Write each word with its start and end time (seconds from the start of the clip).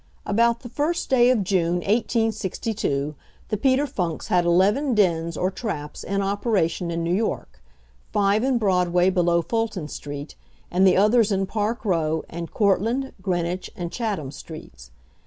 About 0.25 0.61
the 0.61 0.69
first 0.69 1.11
day 1.11 1.29
of 1.29 1.43
June, 1.43 1.75
1862, 1.81 3.13
the 3.49 3.55
Peter 3.55 3.85
Funks 3.85 4.29
had 4.29 4.45
eleven 4.45 4.95
dens, 4.95 5.37
or 5.37 5.51
traps, 5.51 6.03
in 6.03 6.23
operation 6.23 6.89
in 6.89 7.03
New 7.03 7.13
York; 7.13 7.61
five 8.11 8.43
in 8.43 8.57
Broadway 8.57 9.11
below 9.11 9.43
Fulton 9.43 9.87
street, 9.87 10.33
and 10.71 10.87
the 10.87 10.97
others 10.97 11.31
in 11.31 11.45
Park 11.45 11.85
row, 11.85 12.23
and 12.31 12.49
Courtlandt, 12.51 13.13
Greenwich, 13.21 13.69
and 13.75 13.91
Chatham 13.91 14.31
streets. 14.31 14.89